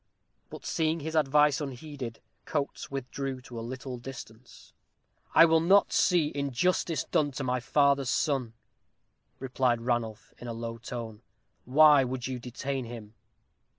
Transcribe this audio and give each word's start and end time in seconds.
But 0.49 0.65
seeing 0.65 1.01
his 1.01 1.13
advice 1.13 1.61
unheeded, 1.61 2.21
Coates 2.45 2.89
withdrew 2.89 3.39
to 3.41 3.59
a 3.59 3.61
little 3.61 3.99
distance. 3.99 4.73
"I 5.35 5.45
will 5.45 5.59
not 5.59 5.93
see 5.93 6.31
injustice 6.33 7.03
done 7.03 7.29
to 7.33 7.43
my 7.43 7.59
father's 7.59 8.09
son," 8.09 8.53
replied 9.37 9.81
Ranulph, 9.81 10.33
in 10.39 10.47
a 10.47 10.53
low 10.53 10.79
tone. 10.79 11.21
"Why 11.65 12.03
would 12.03 12.25
you 12.25 12.39
detain 12.39 12.85
him?" 12.85 13.13